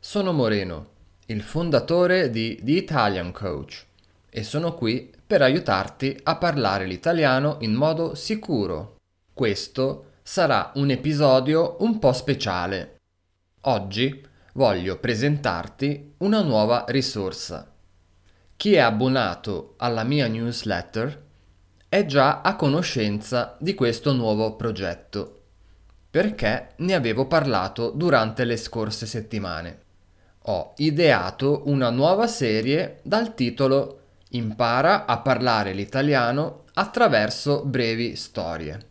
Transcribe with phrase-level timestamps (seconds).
[0.00, 0.86] Sono Moreno,
[1.26, 3.84] il fondatore di The Italian Coach
[4.30, 8.96] e sono qui per aiutarti a parlare l'italiano in modo sicuro.
[9.34, 13.00] Questo sarà un episodio un po' speciale.
[13.64, 17.70] Oggi voglio presentarti una nuova risorsa.
[18.56, 21.22] Chi è abbonato alla mia newsletter
[21.86, 25.41] è già a conoscenza di questo nuovo progetto,
[26.12, 29.82] perché ne avevo parlato durante le scorse settimane
[30.46, 33.98] ho ideato una nuova serie dal titolo
[34.30, 38.88] Impara a parlare l'italiano attraverso brevi storie.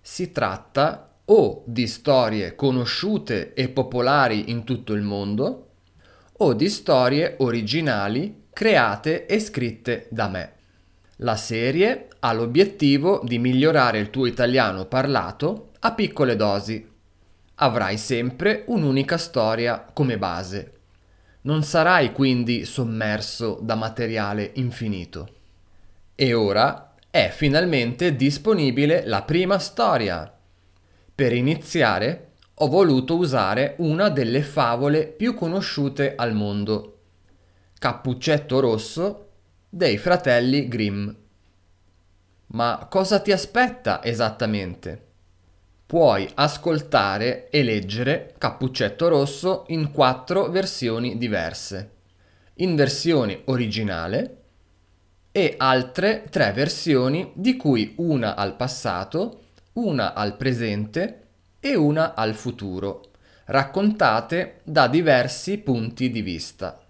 [0.00, 5.68] Si tratta o di storie conosciute e popolari in tutto il mondo
[6.32, 10.52] o di storie originali create e scritte da me.
[11.18, 16.94] La serie ha l'obiettivo di migliorare il tuo italiano parlato a piccole dosi
[17.54, 20.72] avrai sempre un'unica storia come base.
[21.42, 25.28] Non sarai quindi sommerso da materiale infinito.
[26.16, 30.30] E ora è finalmente disponibile la prima storia.
[31.14, 36.98] Per iniziare ho voluto usare una delle favole più conosciute al mondo,
[37.78, 39.28] Cappuccetto Rosso
[39.68, 41.10] dei fratelli Grimm.
[42.48, 45.05] Ma cosa ti aspetta esattamente?
[45.86, 51.92] Puoi ascoltare e leggere Cappuccetto Rosso in quattro versioni diverse.
[52.54, 54.42] In versione originale
[55.30, 59.42] e altre tre versioni di cui una al passato,
[59.74, 61.26] una al presente
[61.60, 63.10] e una al futuro,
[63.44, 66.84] raccontate da diversi punti di vista.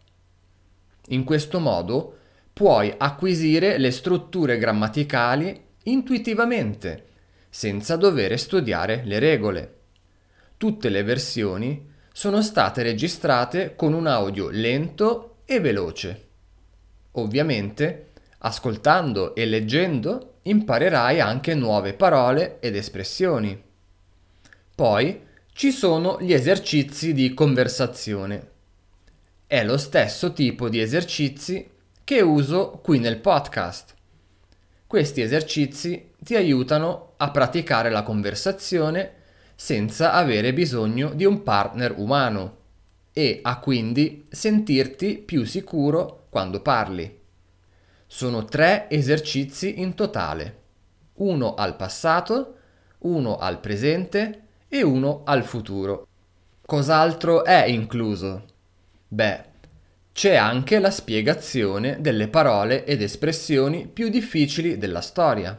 [1.08, 2.16] In questo modo
[2.50, 7.05] puoi acquisire le strutture grammaticali intuitivamente
[7.48, 9.75] senza dover studiare le regole.
[10.56, 16.25] Tutte le versioni sono state registrate con un audio lento e veloce.
[17.12, 23.62] Ovviamente, ascoltando e leggendo imparerai anche nuove parole ed espressioni.
[24.75, 28.50] Poi ci sono gli esercizi di conversazione.
[29.47, 31.71] È lo stesso tipo di esercizi
[32.04, 33.94] che uso qui nel podcast.
[34.87, 39.12] Questi esercizi ti aiutano a praticare la conversazione
[39.54, 42.56] senza avere bisogno di un partner umano
[43.12, 47.20] e a quindi sentirti più sicuro quando parli.
[48.09, 50.62] Sono tre esercizi in totale,
[51.15, 52.56] uno al passato,
[52.98, 56.09] uno al presente e uno al futuro.
[56.66, 58.44] Cos'altro è incluso?
[59.06, 59.44] Beh,
[60.12, 65.56] c'è anche la spiegazione delle parole ed espressioni più difficili della storia.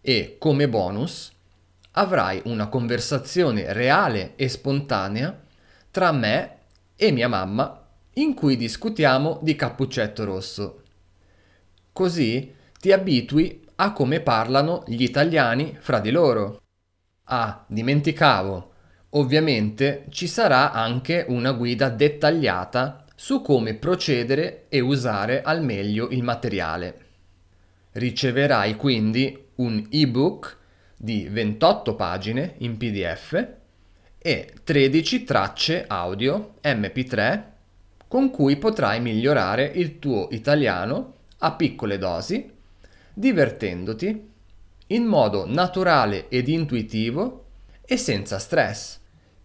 [0.00, 1.32] E come bonus
[1.92, 5.36] avrai una conversazione reale e spontanea
[5.90, 6.56] tra me
[6.96, 10.82] e mia mamma in cui discutiamo di Cappuccetto Rosso.
[11.92, 16.62] Così ti abitui a come parlano gli italiani fra di loro.
[17.24, 18.72] Ah, dimenticavo,
[19.10, 26.22] ovviamente ci sarà anche una guida dettagliata su come procedere e usare al meglio il
[26.22, 27.06] materiale.
[27.92, 30.56] Riceverai quindi un ebook
[30.96, 33.46] di 28 pagine in PDF
[34.18, 37.42] e 13 tracce audio MP3
[38.08, 42.50] con cui potrai migliorare il tuo italiano a piccole dosi,
[43.12, 44.28] divertendoti
[44.88, 47.44] in modo naturale ed intuitivo
[47.84, 48.98] e senza stress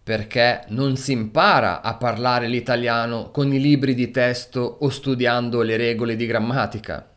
[0.04, 5.78] perché non si impara a parlare l'italiano con i libri di testo o studiando le
[5.78, 7.10] regole di grammatica.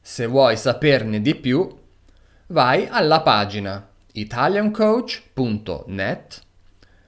[0.00, 1.68] Se vuoi saperne di più,
[2.48, 6.42] vai alla pagina italiancoach.net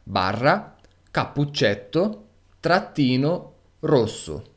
[0.02, 0.74] barra
[1.10, 2.26] cappuccetto
[2.58, 4.54] trattino rosso.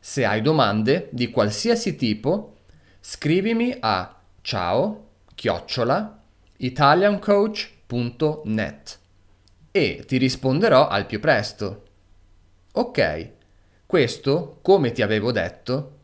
[0.00, 2.56] Se hai domande di qualsiasi tipo,
[3.00, 6.22] scrivimi a ciao chiocciola
[6.56, 8.98] italiancoach.net
[9.70, 11.84] e ti risponderò al più presto.
[12.72, 13.30] Ok,
[13.86, 15.98] questo, come ti avevo detto,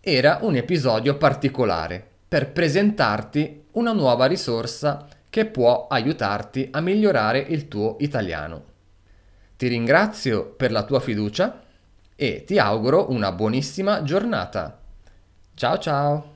[0.00, 7.68] era un episodio particolare per presentarti una nuova risorsa che può aiutarti a migliorare il
[7.68, 8.64] tuo italiano.
[9.56, 11.62] Ti ringrazio per la tua fiducia
[12.16, 14.80] e ti auguro una buonissima giornata.
[15.54, 16.33] Ciao ciao!